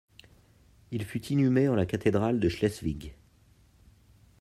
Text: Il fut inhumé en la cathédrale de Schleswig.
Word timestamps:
Il 0.89 1.05
fut 1.05 1.23
inhumé 1.25 1.69
en 1.69 1.75
la 1.75 1.85
cathédrale 1.85 2.39
de 2.39 2.49
Schleswig. 2.49 3.13